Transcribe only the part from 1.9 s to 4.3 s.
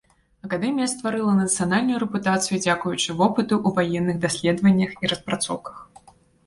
рэпутацыю дзякуючы вопыту ў ваенных